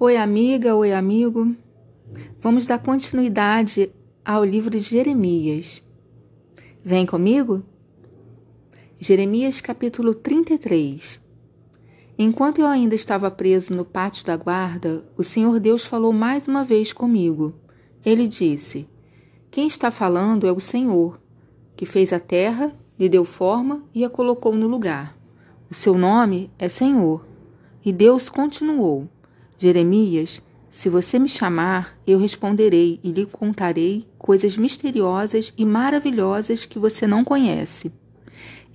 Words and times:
Oi, 0.00 0.16
amiga, 0.16 0.74
oi, 0.74 0.92
amigo. 0.92 1.54
Vamos 2.40 2.66
dar 2.66 2.80
continuidade 2.80 3.92
ao 4.24 4.44
livro 4.44 4.68
de 4.68 4.80
Jeremias. 4.80 5.80
Vem 6.84 7.06
comigo? 7.06 7.62
Jeremias 8.98 9.60
capítulo 9.60 10.12
33. 10.12 11.20
Enquanto 12.18 12.58
eu 12.58 12.66
ainda 12.66 12.96
estava 12.96 13.30
preso 13.30 13.72
no 13.72 13.84
pátio 13.84 14.26
da 14.26 14.36
guarda, 14.36 15.04
o 15.16 15.22
Senhor 15.22 15.60
Deus 15.60 15.84
falou 15.84 16.12
mais 16.12 16.48
uma 16.48 16.64
vez 16.64 16.92
comigo. 16.92 17.54
Ele 18.04 18.26
disse: 18.26 18.88
Quem 19.48 19.68
está 19.68 19.92
falando 19.92 20.44
é 20.44 20.50
o 20.50 20.58
Senhor, 20.58 21.20
que 21.76 21.86
fez 21.86 22.12
a 22.12 22.18
terra, 22.18 22.76
lhe 22.98 23.08
deu 23.08 23.24
forma 23.24 23.84
e 23.94 24.04
a 24.04 24.10
colocou 24.10 24.56
no 24.56 24.66
lugar. 24.66 25.16
O 25.70 25.74
seu 25.74 25.96
nome 25.96 26.50
é 26.58 26.68
Senhor. 26.68 27.24
E 27.84 27.92
Deus 27.92 28.28
continuou: 28.28 29.08
Jeremias, 29.64 30.42
se 30.68 30.90
você 30.90 31.18
me 31.18 31.26
chamar, 31.26 31.96
eu 32.06 32.18
responderei 32.18 33.00
e 33.02 33.10
lhe 33.10 33.24
contarei 33.24 34.06
coisas 34.18 34.58
misteriosas 34.58 35.54
e 35.56 35.64
maravilhosas 35.64 36.66
que 36.66 36.78
você 36.78 37.06
não 37.06 37.24
conhece. 37.24 37.90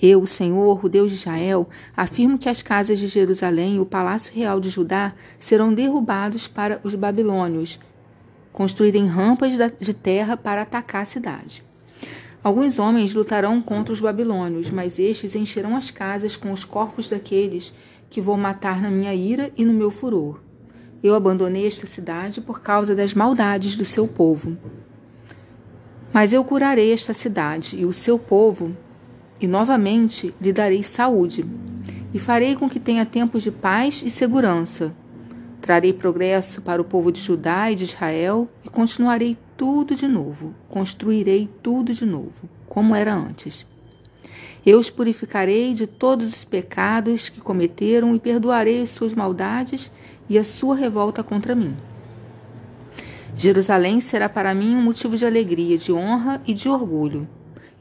Eu, 0.02 0.22
o 0.22 0.26
Senhor, 0.26 0.84
o 0.84 0.90
Deus 0.90 1.12
de 1.12 1.18
Israel, 1.18 1.70
afirmo 1.96 2.40
que 2.40 2.50
as 2.50 2.64
casas 2.64 2.98
de 2.98 3.06
Jerusalém 3.06 3.76
e 3.76 3.80
o 3.80 3.86
palácio 3.86 4.34
real 4.34 4.60
de 4.60 4.72
Judá 4.72 5.14
serão 5.38 5.72
derrubados 5.72 6.48
para 6.48 6.82
os 6.84 6.96
babilônios 6.96 7.80
construírem 8.52 9.06
rampas 9.06 9.54
de 9.80 9.94
terra 9.94 10.36
para 10.36 10.64
atacar 10.64 11.04
a 11.04 11.06
cidade. 11.06 11.64
Alguns 12.44 12.80
homens 12.80 13.14
lutarão 13.14 13.62
contra 13.62 13.94
os 13.94 14.02
babilônios, 14.02 14.72
mas 14.72 14.98
estes 14.98 15.36
encherão 15.36 15.76
as 15.76 15.92
casas 15.92 16.36
com 16.36 16.52
os 16.52 16.66
corpos 16.66 17.12
daqueles 17.12 17.76
que 18.10 18.20
vou 18.20 18.36
matar 18.36 18.82
na 18.82 18.90
minha 18.90 19.14
ira 19.14 19.52
e 19.56 19.64
no 19.64 19.72
meu 19.72 19.92
furor. 19.92 20.49
Eu 21.02 21.16
abandonei 21.16 21.66
esta 21.66 21.88
cidade 21.88 22.42
por 22.42 22.60
causa 22.60 22.94
das 22.94 23.14
maldades 23.14 23.76
do 23.78 23.86
seu 23.86 24.08
povo. 24.08 24.58
Mas 26.12 26.34
eu 26.34 26.44
curarei 26.44 26.92
esta 26.92 27.14
cidade 27.14 27.78
e 27.78 27.86
o 27.86 27.94
seu 27.94 28.20
povo, 28.20 28.76
e 29.40 29.48
novamente 29.48 30.34
lhe 30.42 30.52
darei 30.52 30.84
saúde, 30.84 31.46
e 32.14 32.20
farei 32.20 32.56
com 32.56 32.70
que 32.70 32.80
tenha 32.80 33.06
tempos 33.06 33.44
de 33.44 33.52
paz 33.52 34.04
e 34.06 34.10
segurança. 34.10 34.94
Trarei 35.62 35.94
progresso 35.94 36.62
para 36.62 36.82
o 36.82 36.86
povo 36.86 37.12
de 37.12 37.22
Judá 37.22 37.72
e 37.72 37.76
de 37.76 37.84
Israel 37.84 38.50
e 38.66 38.70
continuarei 38.70 39.38
tudo 39.56 39.96
de 39.96 40.08
novo, 40.08 40.54
construirei 40.68 41.50
tudo 41.62 41.94
de 41.94 42.06
novo, 42.06 42.50
como 42.68 42.96
era 42.96 43.14
antes. 43.14 43.66
Eu 44.70 44.78
os 44.78 44.88
purificarei 44.88 45.74
de 45.74 45.88
todos 45.88 46.32
os 46.32 46.46
pecados 46.46 47.28
que 47.28 47.42
cometeram 47.42 48.14
e 48.16 48.20
perdoarei 48.20 48.84
as 48.84 48.90
suas 48.90 49.16
maldades 49.16 49.92
e 50.30 50.38
a 50.38 50.44
sua 50.44 50.76
revolta 50.76 51.24
contra 51.24 51.56
mim. 51.56 51.76
Jerusalém 53.36 54.00
será 54.00 54.30
para 54.30 54.54
mim 54.54 54.76
um 54.76 54.82
motivo 54.84 55.18
de 55.18 55.26
alegria, 55.26 55.76
de 55.76 55.92
honra 55.92 56.40
e 56.46 56.54
de 56.54 56.70
orgulho. 56.70 57.28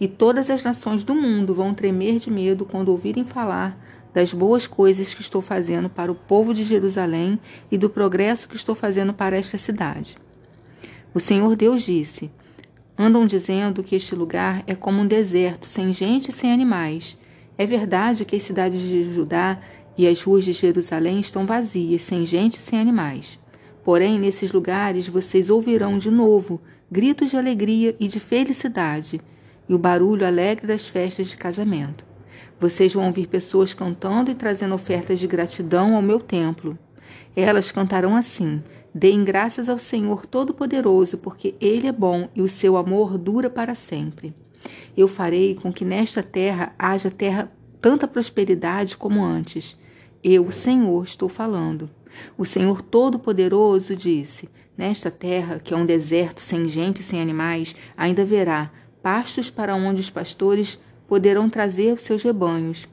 E 0.01 0.09
todas 0.09 0.49
as 0.49 0.65
nações 0.65 1.05
do 1.05 1.15
mundo 1.15 1.53
vão 1.53 1.75
tremer 1.75 2.19
de 2.19 2.31
medo 2.31 2.65
quando 2.65 2.89
ouvirem 2.89 3.23
falar 3.23 3.79
das 4.15 4.33
boas 4.33 4.67
coisas 4.67 5.13
que 5.13 5.21
estou 5.21 5.43
fazendo 5.43 5.91
para 5.91 6.11
o 6.11 6.15
povo 6.15 6.55
de 6.55 6.65
Jerusalém 6.65 7.39
e 7.71 7.77
do 7.77 7.91
progresso 7.91 8.49
que 8.49 8.57
estou 8.57 8.75
fazendo 8.75 9.13
para 9.13 9.37
esta 9.37 9.59
cidade. 9.59 10.17
O 11.13 11.21
Senhor 11.21 11.55
Deus 11.55 11.83
disse: 11.83 12.31
Andam 12.99 13.25
dizendo 13.27 13.85
que 13.85 13.95
este 13.95 14.15
lugar 14.15 14.65
é 14.67 14.75
como 14.75 15.03
um 15.03 15.07
deserto, 15.07 15.69
sem 15.69 15.93
gente 15.93 16.31
e 16.31 16.33
sem 16.33 16.53
animais. 16.53 17.17
É 17.57 17.65
verdade 17.65 18.25
que 18.25 18.35
as 18.35 18.43
cidades 18.43 18.81
de 18.81 19.05
Judá 19.05 19.61
e 19.97 20.07
as 20.07 20.21
ruas 20.23 20.45
de 20.45 20.53
Jerusalém 20.53 21.21
estão 21.21 21.47
vazias, 21.47 22.03
sem 22.03 22.27
gente 22.27 22.57
e 22.57 22.61
sem 22.61 22.81
animais. 22.81 23.39
Porém, 23.85 24.19
nesses 24.19 24.53
lugares 24.53 25.07
vocês 25.07 25.49
ouvirão 25.49 25.97
de 25.97 26.11
novo 26.11 26.61
gritos 26.91 27.31
de 27.31 27.37
alegria 27.37 27.95
e 28.01 28.09
de 28.09 28.19
felicidade, 28.19 29.21
e 29.69 29.75
o 29.75 29.79
barulho 29.79 30.27
alegre 30.27 30.67
das 30.67 30.89
festas 30.89 31.29
de 31.29 31.37
casamento. 31.37 32.05
Vocês 32.59 32.95
vão 32.95 33.07
ouvir 33.07 33.29
pessoas 33.29 33.73
cantando 33.73 34.31
e 34.31 34.35
trazendo 34.35 34.75
ofertas 34.75 35.21
de 35.21 35.27
gratidão 35.27 35.95
ao 35.95 36.03
meu 36.03 36.19
templo. 36.19 36.77
Elas 37.37 37.71
cantarão 37.71 38.17
assim: 38.17 38.63
Deem 38.95 39.23
graças 39.23 39.69
ao 39.69 39.79
Senhor 39.79 40.25
Todo-Poderoso, 40.27 41.19
porque 41.19 41.55
Ele 41.61 41.87
é 41.87 41.93
bom 41.93 42.29
e 42.35 42.41
o 42.41 42.49
seu 42.49 42.77
amor 42.77 43.19
dura 43.19 43.51
para 43.51 43.75
sempre. 43.75 44.35
Eu 44.97 45.07
farei 45.07 45.55
com 45.55 45.73
que 45.73 45.85
nesta 45.85 46.23
terra 46.23 46.75
haja 46.79 47.11
terra 47.11 47.53
tanta 47.81 48.09
prosperidade 48.09 48.97
como 48.97 49.23
antes. 49.23 49.77
Eu, 50.23 50.47
o 50.47 50.53
Senhor, 50.53 51.05
estou 51.05 51.29
falando. 51.29 51.89
O 52.37 52.45
Senhor 52.45 52.83
Todo-Poderoso 52.83 53.95
disse: 53.95 54.49
Nesta 54.77 55.11
terra, 55.11 55.61
que 55.63 55.75
é 55.75 55.77
um 55.77 55.87
deserto 55.87 56.41
sem 56.41 56.69
gente 56.69 57.01
e 57.01 57.05
sem 57.05 57.21
animais, 57.21 57.77
ainda 57.97 58.23
haverá 58.23 58.71
pastos 59.03 59.51
para 59.51 59.77
onde 59.77 60.01
os 60.01 60.11
pastores 60.11 60.79
poderão 61.07 61.49
trazer 61.49 62.01
seus 62.01 62.23
rebanhos. 62.23 62.89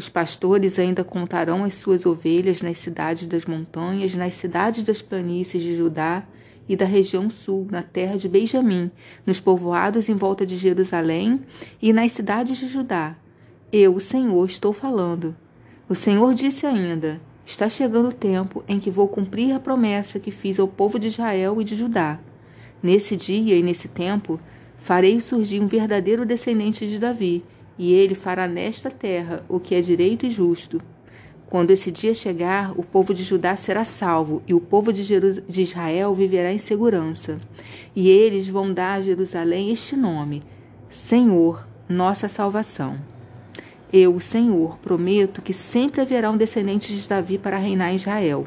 Os 0.00 0.08
pastores 0.08 0.78
ainda 0.78 1.04
contarão 1.04 1.62
as 1.62 1.74
suas 1.74 2.06
ovelhas 2.06 2.62
nas 2.62 2.78
cidades 2.78 3.26
das 3.26 3.44
montanhas, 3.44 4.14
nas 4.14 4.32
cidades 4.32 4.82
das 4.82 5.02
planícies 5.02 5.62
de 5.62 5.76
Judá 5.76 6.24
e 6.66 6.74
da 6.74 6.86
região 6.86 7.28
sul, 7.28 7.68
na 7.70 7.82
terra 7.82 8.16
de 8.16 8.26
Benjamim, 8.26 8.90
nos 9.26 9.40
povoados 9.40 10.08
em 10.08 10.14
volta 10.14 10.46
de 10.46 10.56
Jerusalém 10.56 11.42
e 11.82 11.92
nas 11.92 12.12
cidades 12.12 12.56
de 12.56 12.66
Judá. 12.66 13.14
Eu, 13.70 13.94
o 13.94 14.00
Senhor, 14.00 14.46
estou 14.46 14.72
falando. 14.72 15.36
O 15.86 15.94
Senhor 15.94 16.32
disse 16.32 16.64
ainda: 16.64 17.20
Está 17.44 17.68
chegando 17.68 18.08
o 18.08 18.14
tempo 18.14 18.64
em 18.66 18.78
que 18.78 18.90
vou 18.90 19.06
cumprir 19.06 19.52
a 19.52 19.60
promessa 19.60 20.18
que 20.18 20.30
fiz 20.30 20.58
ao 20.58 20.66
povo 20.66 20.98
de 20.98 21.08
Israel 21.08 21.60
e 21.60 21.64
de 21.64 21.76
Judá. 21.76 22.18
Nesse 22.82 23.14
dia 23.16 23.54
e 23.54 23.62
nesse 23.62 23.86
tempo, 23.86 24.40
farei 24.78 25.20
surgir 25.20 25.60
um 25.60 25.66
verdadeiro 25.66 26.24
descendente 26.24 26.88
de 26.88 26.98
Davi 26.98 27.44
e 27.80 27.94
ele 27.94 28.14
fará 28.14 28.46
nesta 28.46 28.90
terra 28.90 29.42
o 29.48 29.58
que 29.58 29.74
é 29.74 29.80
direito 29.80 30.26
e 30.26 30.30
justo. 30.30 30.82
Quando 31.48 31.70
esse 31.70 31.90
dia 31.90 32.12
chegar, 32.12 32.78
o 32.78 32.82
povo 32.82 33.14
de 33.14 33.24
Judá 33.24 33.56
será 33.56 33.86
salvo 33.86 34.42
e 34.46 34.52
o 34.52 34.60
povo 34.60 34.92
de, 34.92 35.02
de 35.48 35.62
Israel 35.62 36.14
viverá 36.14 36.52
em 36.52 36.58
segurança. 36.58 37.38
E 37.96 38.10
eles 38.10 38.46
vão 38.46 38.70
dar 38.70 38.98
a 38.98 39.02
Jerusalém 39.02 39.70
este 39.70 39.96
nome: 39.96 40.42
Senhor, 40.90 41.66
nossa 41.88 42.28
salvação. 42.28 42.98
Eu, 43.90 44.14
o 44.14 44.20
Senhor, 44.20 44.76
prometo 44.80 45.40
que 45.40 45.54
sempre 45.54 46.02
haverá 46.02 46.30
um 46.30 46.36
descendente 46.36 46.94
de 46.94 47.08
Davi 47.08 47.38
para 47.38 47.56
reinar 47.56 47.92
em 47.92 47.96
Israel. 47.96 48.46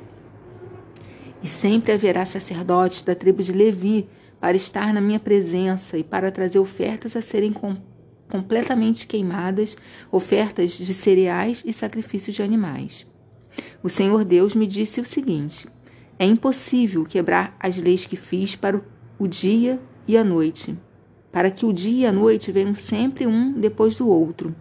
E 1.41 1.47
sempre 1.47 1.91
haverá 1.91 2.23
sacerdotes 2.23 3.01
da 3.01 3.15
tribo 3.15 3.41
de 3.41 3.51
Levi 3.51 4.07
para 4.39 4.55
estar 4.55 4.93
na 4.93 5.01
minha 5.01 5.19
presença 5.19 5.97
e 5.97 6.03
para 6.03 6.29
trazer 6.29 6.59
ofertas 6.59 7.15
a 7.15 7.21
serem 7.23 7.51
completamente 8.33 9.05
queimadas, 9.05 9.77
ofertas 10.11 10.71
de 10.71 10.91
cereais 10.91 11.61
e 11.63 11.71
sacrifícios 11.71 12.35
de 12.35 12.41
animais. 12.41 13.05
O 13.83 13.89
Senhor 13.89 14.25
Deus 14.25 14.55
me 14.55 14.65
disse 14.65 14.99
o 14.99 15.05
seguinte: 15.05 15.67
É 16.17 16.25
impossível 16.25 17.05
quebrar 17.05 17.55
as 17.59 17.77
leis 17.77 18.07
que 18.07 18.15
fiz 18.15 18.55
para 18.55 18.81
o 19.19 19.27
dia 19.27 19.79
e 20.07 20.17
a 20.17 20.23
noite, 20.23 20.75
para 21.31 21.51
que 21.51 21.63
o 21.63 21.71
dia 21.71 22.05
e 22.05 22.05
a 22.07 22.11
noite 22.11 22.51
venham 22.51 22.73
sempre 22.73 23.27
um 23.27 23.51
depois 23.51 23.97
do 23.97 24.09
outro. 24.09 24.55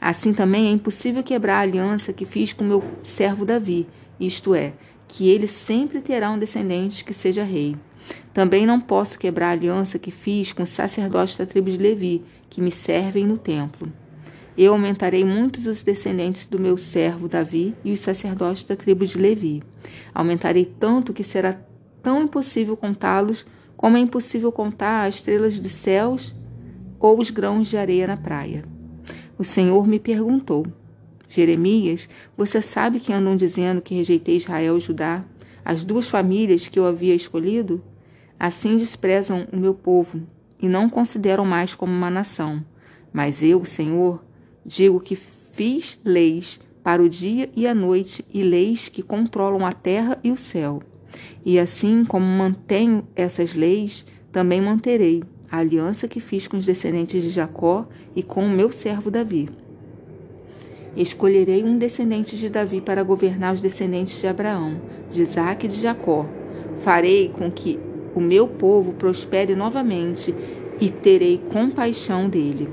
Assim 0.00 0.32
também 0.32 0.68
é 0.68 0.70
impossível 0.70 1.22
quebrar 1.22 1.58
a 1.58 1.60
aliança 1.60 2.14
que 2.14 2.24
fiz 2.24 2.54
com 2.54 2.64
meu 2.64 2.82
servo 3.02 3.44
Davi, 3.44 3.86
isto 4.18 4.54
é, 4.54 4.72
que 5.06 5.28
ele 5.28 5.46
sempre 5.46 6.00
terá 6.00 6.30
um 6.30 6.38
descendente 6.38 7.04
que 7.04 7.12
seja 7.12 7.44
rei. 7.44 7.76
Também 8.32 8.66
não 8.66 8.80
posso 8.80 9.18
quebrar 9.18 9.48
a 9.48 9.52
aliança 9.52 9.98
que 9.98 10.10
fiz 10.10 10.52
com 10.52 10.62
os 10.62 10.70
sacerdotes 10.70 11.36
da 11.36 11.46
tribo 11.46 11.70
de 11.70 11.76
Levi, 11.76 12.22
que 12.48 12.60
me 12.60 12.70
servem 12.70 13.26
no 13.26 13.38
templo. 13.38 13.92
Eu 14.56 14.72
aumentarei 14.72 15.24
muitos 15.24 15.66
os 15.66 15.82
descendentes 15.82 16.44
do 16.46 16.58
meu 16.58 16.76
servo 16.76 17.28
Davi 17.28 17.74
e 17.84 17.92
os 17.92 18.00
sacerdotes 18.00 18.64
da 18.64 18.76
tribo 18.76 19.06
de 19.06 19.16
Levi. 19.16 19.62
Aumentarei 20.14 20.64
tanto 20.64 21.12
que 21.12 21.24
será 21.24 21.58
tão 22.02 22.22
impossível 22.22 22.76
contá-los 22.76 23.46
como 23.76 23.96
é 23.96 24.00
impossível 24.00 24.52
contar 24.52 25.06
as 25.06 25.16
estrelas 25.16 25.58
dos 25.58 25.72
céus 25.72 26.34
ou 27.00 27.18
os 27.18 27.30
grãos 27.30 27.68
de 27.68 27.76
areia 27.76 28.06
na 28.06 28.16
praia. 28.16 28.64
O 29.38 29.42
Senhor 29.42 29.86
me 29.88 29.98
perguntou: 29.98 30.66
Jeremias, 31.28 32.08
você 32.36 32.60
sabe 32.60 33.00
que 33.00 33.12
andam 33.12 33.34
dizendo 33.34 33.80
que 33.80 33.94
rejeitei 33.94 34.36
Israel 34.36 34.76
e 34.76 34.80
Judá, 34.80 35.24
as 35.64 35.82
duas 35.82 36.08
famílias 36.08 36.68
que 36.68 36.78
eu 36.78 36.86
havia 36.86 37.14
escolhido? 37.14 37.82
Assim 38.42 38.76
desprezam 38.76 39.46
o 39.52 39.56
meu 39.56 39.72
povo 39.72 40.20
e 40.60 40.66
não 40.66 40.90
consideram 40.90 41.44
mais 41.44 41.76
como 41.76 41.92
uma 41.92 42.10
nação. 42.10 42.60
Mas 43.12 43.40
eu, 43.40 43.64
Senhor, 43.64 44.20
digo 44.66 44.98
que 44.98 45.14
fiz 45.14 46.00
leis 46.04 46.58
para 46.82 47.00
o 47.00 47.08
dia 47.08 47.48
e 47.54 47.68
a 47.68 47.72
noite 47.72 48.24
e 48.34 48.42
leis 48.42 48.88
que 48.88 49.00
controlam 49.00 49.64
a 49.64 49.72
terra 49.72 50.18
e 50.24 50.32
o 50.32 50.36
céu. 50.36 50.82
E 51.44 51.56
assim 51.56 52.04
como 52.04 52.26
mantenho 52.26 53.06
essas 53.14 53.54
leis, 53.54 54.04
também 54.32 54.60
manterei 54.60 55.22
a 55.48 55.58
aliança 55.58 56.08
que 56.08 56.18
fiz 56.18 56.48
com 56.48 56.56
os 56.56 56.66
descendentes 56.66 57.22
de 57.22 57.30
Jacó 57.30 57.86
e 58.16 58.24
com 58.24 58.44
o 58.44 58.50
meu 58.50 58.72
servo 58.72 59.08
Davi. 59.08 59.50
Escolherei 60.96 61.62
um 61.62 61.78
descendente 61.78 62.36
de 62.36 62.50
Davi 62.50 62.80
para 62.80 63.04
governar 63.04 63.54
os 63.54 63.60
descendentes 63.60 64.20
de 64.20 64.26
Abraão, 64.26 64.82
de 65.12 65.22
Isaque 65.22 65.66
e 65.66 65.68
de 65.68 65.76
Jacó. 65.76 66.26
Farei 66.78 67.28
com 67.28 67.48
que 67.48 67.78
o 68.14 68.20
meu 68.20 68.46
povo 68.46 68.92
prospere 68.94 69.54
novamente 69.54 70.34
e 70.80 70.90
terei 70.90 71.38
compaixão 71.38 72.28
dele. 72.28 72.68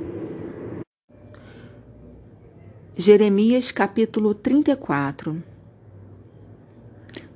Jeremias 2.95 3.71
capítulo 3.71 4.33
34 4.33 5.41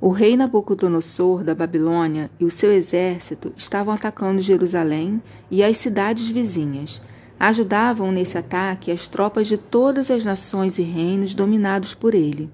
O 0.02 0.10
rei 0.10 0.36
Nabucodonosor 0.36 1.44
da 1.44 1.56
Babilônia 1.56 2.30
e 2.40 2.44
o 2.44 2.52
seu 2.52 2.72
exército 2.72 3.54
estavam 3.56 3.94
atacando 3.94 4.42
Jerusalém 4.42 5.22
e 5.50 5.64
as 5.64 5.78
cidades 5.78 6.28
vizinhas. 6.28 7.02
Ajudavam 7.40 8.12
nesse 8.12 8.38
ataque 8.38 8.92
as 8.92 9.08
tropas 9.08 9.48
de 9.48 9.58
todas 9.58 10.12
as 10.12 10.24
nações 10.26 10.78
e 10.78 10.82
reinos 10.82 11.34
dominados 11.34 11.94
por 11.94 12.14
ele. 12.14 12.50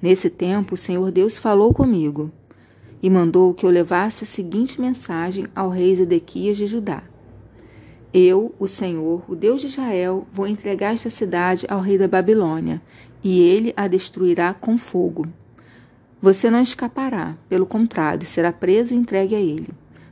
Nesse 0.00 0.30
tempo, 0.30 0.74
o 0.74 0.78
Senhor 0.78 1.10
Deus 1.10 1.36
falou 1.36 1.72
comigo 1.72 2.30
e 3.04 3.10
mandou 3.10 3.52
que 3.52 3.66
eu 3.66 3.70
levasse 3.70 4.24
a 4.24 4.26
seguinte 4.26 4.80
mensagem 4.80 5.46
ao 5.54 5.68
rei 5.68 5.94
Zedequias 5.94 6.56
de 6.56 6.66
Judá. 6.66 7.02
Eu, 8.14 8.54
o 8.58 8.66
Senhor, 8.66 9.22
o 9.28 9.36
Deus 9.36 9.60
de 9.60 9.66
Israel, 9.66 10.26
vou 10.32 10.46
entregar 10.46 10.94
esta 10.94 11.10
cidade 11.10 11.66
ao 11.68 11.80
rei 11.80 11.98
da 11.98 12.08
Babilônia, 12.08 12.80
e 13.22 13.42
ele 13.42 13.74
a 13.76 13.86
destruirá 13.88 14.54
com 14.54 14.78
fogo. 14.78 15.26
Você 16.18 16.48
não 16.48 16.62
escapará, 16.62 17.36
pelo 17.46 17.66
contrário, 17.66 18.26
será 18.26 18.50
preso 18.50 18.94
e 18.94 18.96
entregue 18.96 19.34
a 19.34 19.40
ele. 19.40 19.68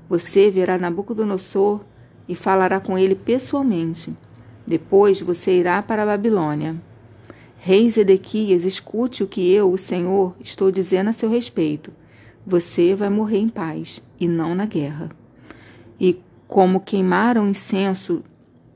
Você 0.06 0.50
verá 0.50 0.76
Nabucodonosor 0.76 1.80
e 2.28 2.34
falará 2.34 2.78
com 2.78 2.98
ele 2.98 3.14
pessoalmente. 3.14 4.12
Depois 4.66 5.18
você 5.18 5.58
irá 5.58 5.80
para 5.82 6.02
a 6.02 6.06
Babilônia. 6.06 6.76
Rei 7.56 7.88
Zedequias, 7.88 8.66
escute 8.66 9.24
o 9.24 9.26
que 9.26 9.50
eu, 9.50 9.72
o 9.72 9.78
Senhor, 9.78 10.36
estou 10.42 10.70
dizendo 10.70 11.08
a 11.08 11.14
seu 11.14 11.30
respeito. 11.30 11.90
Você 12.44 12.94
vai 12.94 13.08
morrer 13.08 13.38
em 13.38 13.48
paz 13.48 14.02
e 14.18 14.26
não 14.26 14.54
na 14.54 14.66
guerra. 14.66 15.10
E 16.00 16.20
como 16.48 16.80
queimaram 16.80 17.48
incenso 17.48 18.22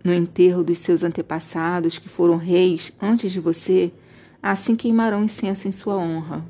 no 0.04 0.14
enterro 0.14 0.62
dos 0.62 0.78
seus 0.78 1.02
antepassados, 1.02 1.98
que 1.98 2.08
foram 2.08 2.36
reis 2.36 2.92
antes 3.02 3.32
de 3.32 3.40
você, 3.40 3.92
assim 4.40 4.76
queimarão 4.76 5.24
incenso 5.24 5.66
em 5.66 5.72
sua 5.72 5.96
honra. 5.96 6.46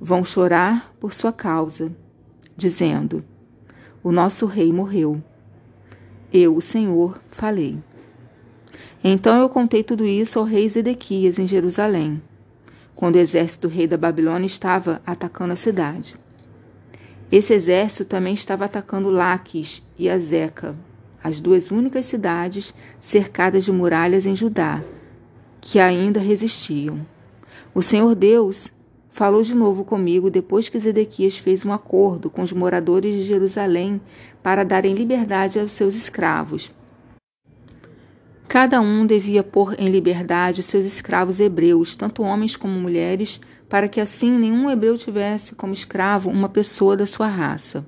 Vão 0.00 0.24
chorar 0.24 0.94
por 0.98 1.12
sua 1.12 1.32
causa, 1.32 1.94
dizendo: 2.56 3.22
O 4.02 4.10
nosso 4.10 4.46
rei 4.46 4.72
morreu. 4.72 5.22
Eu, 6.32 6.56
o 6.56 6.60
Senhor, 6.62 7.20
falei. 7.30 7.78
Então 9.04 9.38
eu 9.40 9.48
contei 9.48 9.84
tudo 9.84 10.04
isso 10.04 10.38
ao 10.38 10.44
rei 10.44 10.68
Zedequias 10.68 11.38
em 11.38 11.46
Jerusalém, 11.46 12.20
quando 12.96 13.16
o 13.16 13.18
exército 13.18 13.68
do 13.68 13.74
rei 13.74 13.86
da 13.86 13.98
Babilônia 13.98 14.46
estava 14.46 15.02
atacando 15.06 15.52
a 15.52 15.56
cidade. 15.56 16.16
Esse 17.30 17.52
exército 17.52 18.06
também 18.06 18.34
estava 18.34 18.64
atacando 18.64 19.10
Laques 19.10 19.82
e 19.98 20.08
Azeca, 20.08 20.74
as 21.22 21.38
duas 21.38 21.70
únicas 21.70 22.06
cidades 22.06 22.74
cercadas 23.00 23.64
de 23.64 23.72
muralhas 23.72 24.24
em 24.24 24.34
Judá, 24.34 24.82
que 25.60 25.78
ainda 25.78 26.18
resistiam. 26.18 27.06
O 27.74 27.82
Senhor 27.82 28.14
Deus 28.14 28.72
falou 29.08 29.42
de 29.42 29.54
novo 29.54 29.84
comigo 29.84 30.30
depois 30.30 30.68
que 30.68 30.78
Zedequias 30.78 31.36
fez 31.36 31.64
um 31.64 31.72
acordo 31.72 32.30
com 32.30 32.42
os 32.42 32.52
moradores 32.52 33.14
de 33.14 33.22
Jerusalém 33.22 34.00
para 34.42 34.64
darem 34.64 34.94
liberdade 34.94 35.58
aos 35.58 35.72
seus 35.72 35.94
escravos. 35.94 36.72
Cada 38.48 38.80
um 38.80 39.04
devia 39.04 39.42
pôr 39.42 39.74
em 39.76 39.88
liberdade 39.88 40.60
os 40.60 40.66
seus 40.66 40.86
escravos 40.86 41.40
hebreus, 41.40 41.96
tanto 41.96 42.22
homens 42.22 42.56
como 42.56 42.78
mulheres, 42.78 43.40
para 43.68 43.88
que 43.88 44.00
assim 44.00 44.30
nenhum 44.30 44.70
hebreu 44.70 44.96
tivesse 44.96 45.54
como 45.54 45.74
escravo 45.74 46.30
uma 46.30 46.48
pessoa 46.48 46.96
da 46.96 47.06
sua 47.06 47.26
raça. 47.26 47.84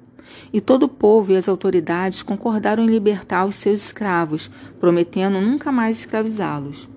E 0.52 0.60
todo 0.60 0.82
o 0.82 0.88
povo 0.88 1.32
e 1.32 1.37
as 1.37 1.49
autoridades 1.49 2.22
concordaram 2.22 2.82
em 2.82 2.88
libertar 2.88 3.46
os 3.46 3.56
seus 3.56 3.81
escravos, 3.81 4.50
prometendo 4.81 5.40
nunca 5.40 5.70
mais 5.70 6.00
escravizá-los. 6.00 6.88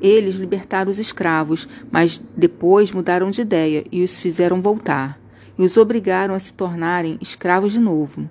Eles 0.00 0.36
libertaram 0.36 0.90
os 0.90 0.98
escravos, 0.98 1.68
mas 1.90 2.20
depois 2.34 2.90
mudaram 2.90 3.30
de 3.30 3.42
ideia 3.42 3.84
e 3.92 4.02
os 4.02 4.18
fizeram 4.18 4.62
voltar, 4.62 5.20
e 5.58 5.62
os 5.62 5.76
obrigaram 5.76 6.34
a 6.34 6.38
se 6.38 6.54
tornarem 6.54 7.18
escravos 7.20 7.74
de 7.74 7.78
novo. 7.78 8.28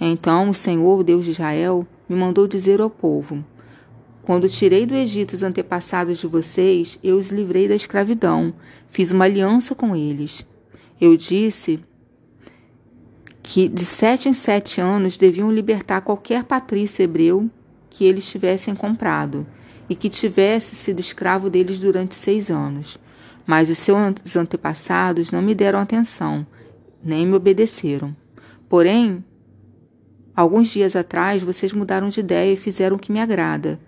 Então 0.00 0.48
o 0.48 0.54
Senhor, 0.54 1.04
Deus 1.04 1.26
de 1.26 1.32
Israel, 1.32 1.86
me 2.08 2.16
mandou 2.16 2.48
dizer 2.48 2.80
ao 2.80 2.88
povo: 2.88 3.44
Quando 4.26 4.48
tirei 4.48 4.84
do 4.86 4.94
Egito 4.96 5.34
os 5.34 5.44
antepassados 5.44 6.18
de 6.18 6.26
vocês, 6.26 6.98
eu 7.00 7.16
os 7.16 7.30
livrei 7.30 7.68
da 7.68 7.76
escravidão, 7.76 8.52
fiz 8.88 9.12
uma 9.12 9.24
aliança 9.24 9.72
com 9.72 9.94
eles. 9.94 10.44
Eu 11.00 11.16
disse 11.16 11.78
que 13.40 13.68
de 13.68 13.84
sete 13.84 14.28
em 14.28 14.32
sete 14.32 14.80
anos 14.80 15.16
deviam 15.16 15.52
libertar 15.52 16.00
qualquer 16.00 16.42
patrício 16.42 17.04
hebreu 17.04 17.48
que 17.88 18.04
eles 18.04 18.28
tivessem 18.28 18.74
comprado 18.74 19.46
e 19.88 19.94
que 19.94 20.08
tivesse 20.08 20.74
sido 20.74 20.98
escravo 20.98 21.48
deles 21.48 21.78
durante 21.78 22.16
seis 22.16 22.50
anos. 22.50 22.98
Mas 23.46 23.68
os 23.68 23.78
seus 23.78 24.34
antepassados 24.34 25.30
não 25.30 25.40
me 25.40 25.54
deram 25.54 25.78
atenção, 25.78 26.44
nem 27.00 27.24
me 27.24 27.34
obedeceram. 27.34 28.14
Porém, 28.68 29.24
alguns 30.34 30.66
dias 30.66 30.96
atrás 30.96 31.44
vocês 31.44 31.72
mudaram 31.72 32.08
de 32.08 32.18
ideia 32.18 32.54
e 32.54 32.56
fizeram 32.56 32.96
o 32.96 32.98
que 32.98 33.12
me 33.12 33.20
agrada. 33.20 33.78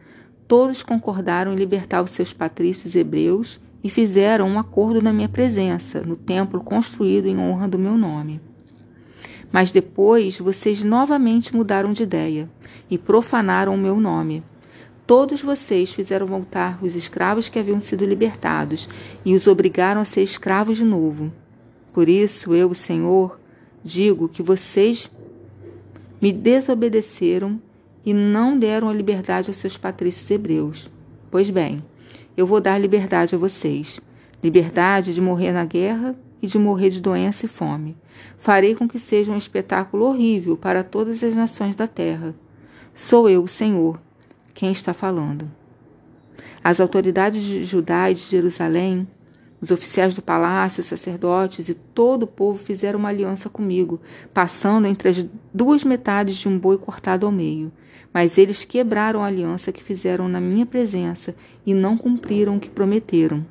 Todos 0.48 0.82
concordaram 0.82 1.52
em 1.52 1.56
libertar 1.56 2.02
os 2.02 2.10
seus 2.10 2.32
patrícios 2.32 2.96
hebreus 2.96 3.60
e 3.84 3.88
fizeram 3.88 4.48
um 4.48 4.58
acordo 4.58 5.00
na 5.00 5.12
minha 5.12 5.28
presença, 5.28 6.00
no 6.00 6.16
templo 6.16 6.60
construído 6.60 7.28
em 7.28 7.38
honra 7.38 7.68
do 7.68 7.78
meu 7.78 7.96
nome. 7.96 8.40
Mas 9.52 9.70
depois 9.70 10.38
vocês 10.38 10.82
novamente 10.82 11.54
mudaram 11.54 11.92
de 11.92 12.02
ideia 12.02 12.50
e 12.90 12.98
profanaram 12.98 13.74
o 13.74 13.78
meu 13.78 14.00
nome 14.00 14.42
Todos 15.08 15.40
vocês 15.40 15.90
fizeram 15.90 16.26
voltar 16.26 16.78
os 16.84 16.94
escravos 16.94 17.48
que 17.48 17.58
haviam 17.58 17.80
sido 17.80 18.04
libertados 18.04 18.90
e 19.24 19.34
os 19.34 19.46
obrigaram 19.46 20.02
a 20.02 20.04
ser 20.04 20.20
escravos 20.20 20.76
de 20.76 20.84
novo. 20.84 21.32
Por 21.94 22.10
isso, 22.10 22.54
eu, 22.54 22.68
o 22.68 22.74
Senhor, 22.74 23.40
digo 23.82 24.28
que 24.28 24.42
vocês 24.42 25.10
me 26.20 26.30
desobedeceram 26.30 27.58
e 28.08 28.14
não 28.14 28.58
deram 28.58 28.88
a 28.88 28.92
liberdade 28.94 29.48
aos 29.48 29.56
seus 29.56 29.76
patrícios 29.76 30.30
hebreus. 30.30 30.90
Pois 31.30 31.50
bem, 31.50 31.84
eu 32.36 32.46
vou 32.46 32.58
dar 32.58 32.78
liberdade 32.78 33.34
a 33.34 33.38
vocês 33.38 34.00
liberdade 34.42 35.12
de 35.12 35.20
morrer 35.20 35.52
na 35.52 35.64
guerra 35.64 36.16
e 36.40 36.46
de 36.46 36.58
morrer 36.58 36.90
de 36.90 37.02
doença 37.02 37.44
e 37.44 37.48
fome. 37.48 37.96
Farei 38.36 38.74
com 38.74 38.88
que 38.88 38.98
seja 38.98 39.32
um 39.32 39.36
espetáculo 39.36 40.06
horrível 40.06 40.56
para 40.56 40.84
todas 40.84 41.22
as 41.22 41.34
nações 41.34 41.74
da 41.74 41.86
terra. 41.86 42.34
Sou 42.94 43.28
eu, 43.28 43.42
o 43.42 43.48
Senhor, 43.48 44.00
quem 44.54 44.72
está 44.72 44.94
falando. 44.94 45.50
As 46.62 46.80
autoridades 46.80 47.42
de 47.42 47.64
Judá 47.64 48.10
e 48.10 48.14
de 48.14 48.20
Jerusalém, 48.20 49.06
os 49.60 49.70
oficiais 49.70 50.14
do 50.14 50.22
palácio, 50.22 50.80
os 50.80 50.86
sacerdotes 50.86 51.68
e 51.68 51.74
todo 51.74 52.22
o 52.22 52.26
povo 52.26 52.58
fizeram 52.58 52.98
uma 52.98 53.08
aliança 53.08 53.48
comigo, 53.48 54.00
passando 54.32 54.86
entre 54.86 55.08
as 55.08 55.26
duas 55.52 55.82
metades 55.82 56.36
de 56.36 56.48
um 56.48 56.58
boi 56.58 56.78
cortado 56.78 57.26
ao 57.26 57.32
meio. 57.32 57.72
Mas 58.12 58.38
eles 58.38 58.64
quebraram 58.64 59.22
a 59.22 59.26
aliança 59.26 59.72
que 59.72 59.82
fizeram 59.82 60.28
na 60.28 60.40
minha 60.40 60.64
presença 60.64 61.34
e 61.66 61.74
não 61.74 61.96
cumpriram 61.96 62.56
o 62.56 62.60
que 62.60 62.70
prometeram. 62.70 63.44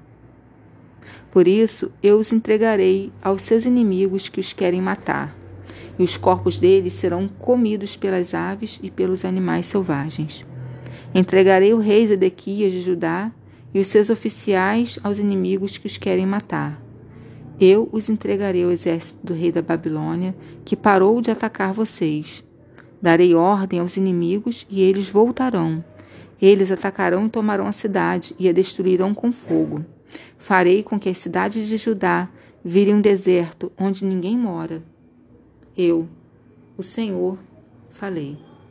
Por 1.32 1.48
isso 1.48 1.92
eu 2.02 2.18
os 2.18 2.32
entregarei 2.32 3.12
aos 3.22 3.44
seus 3.44 3.66
inimigos 3.66 4.30
que 4.30 4.40
os 4.40 4.54
querem 4.54 4.82
matar, 4.82 5.36
e 6.00 6.04
os 6.04 6.18
corpos 6.18 6.58
deles 6.58 6.94
serão 6.94 7.28
comidos 7.28 7.96
pelas 7.96 8.34
aves 8.34 8.80
e 8.82 8.90
pelos 8.90 9.26
animais 9.26 9.66
selvagens. 9.66 10.46
Entregarei 11.14 11.74
o 11.74 11.80
rei 11.80 12.08
Zedequias 12.08 12.72
de 12.72 12.82
Judá 12.82 13.32
e 13.78 13.80
os 13.80 13.90
seus 13.90 14.10
oficiais 14.10 14.98
aos 15.04 15.20
inimigos 15.20 15.78
que 15.78 15.86
os 15.86 15.98
querem 15.98 16.26
matar. 16.26 16.82
Eu 17.62 17.88
os 17.92 18.10
entregarei 18.10 18.64
ao 18.64 18.72
exército 18.72 19.24
do 19.24 19.36
rei 19.36 19.52
da 19.52 19.62
Babilônia, 19.62 20.36
que 20.66 20.76
parou 20.76 21.22
de 21.22 21.30
atacar 21.30 21.74
vocês. 21.74 22.44
Darei 23.00 23.36
ordem 23.36 23.80
aos 23.80 23.96
inimigos 23.96 24.66
e 24.68 24.82
eles 24.82 25.12
voltarão. 25.12 25.86
Eles 26.42 26.72
atacarão 26.72 27.28
e 27.28 27.30
tomarão 27.30 27.68
a 27.68 27.72
cidade 27.72 28.36
e 28.40 28.50
a 28.50 28.52
destruirão 28.52 29.14
com 29.14 29.32
fogo. 29.32 29.86
Farei 30.40 30.82
com 30.82 31.00
que 31.00 31.10
as 31.10 31.20
cidades 31.20 31.68
de 31.68 31.78
Judá 31.78 32.30
virem 32.66 32.96
um 32.96 33.02
deserto 33.02 33.72
onde 33.78 34.04
ninguém 34.04 34.36
mora. 34.36 34.82
Eu, 35.78 36.10
o 36.76 36.82
Senhor, 36.82 37.38
falei. 37.92 38.47